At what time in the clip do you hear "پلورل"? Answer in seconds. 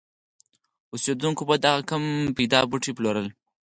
2.97-3.27